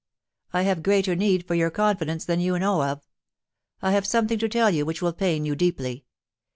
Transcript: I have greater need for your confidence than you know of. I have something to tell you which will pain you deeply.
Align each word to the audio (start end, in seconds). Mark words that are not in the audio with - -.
I 0.51 0.63
have 0.63 0.81
greater 0.81 1.15
need 1.15 1.45
for 1.45 1.53
your 1.53 1.69
confidence 1.69 2.25
than 2.25 2.39
you 2.39 2.57
know 2.57 2.81
of. 2.81 3.07
I 3.83 3.91
have 3.91 4.07
something 4.07 4.39
to 4.39 4.49
tell 4.49 4.71
you 4.71 4.83
which 4.83 5.03
will 5.03 5.13
pain 5.13 5.45
you 5.45 5.55
deeply. 5.55 6.05